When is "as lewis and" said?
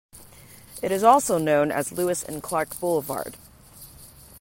1.71-2.41